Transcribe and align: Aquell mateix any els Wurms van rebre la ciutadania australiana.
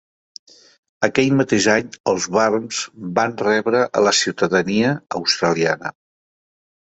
Aquell 1.07 1.33
mateix 1.41 1.65
any 1.73 1.91
els 2.13 2.25
Wurms 2.37 2.79
van 3.19 3.35
rebre 3.43 3.83
la 4.07 4.13
ciutadania 4.21 4.95
australiana. 5.21 5.93